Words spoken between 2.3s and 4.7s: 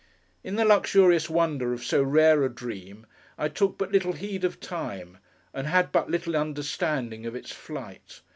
a dream, I took but little heed of